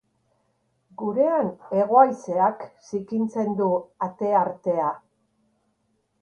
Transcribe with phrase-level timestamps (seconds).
[1.01, 3.69] Gurean hego haizeak zikintzen du
[4.09, 4.89] ateartea.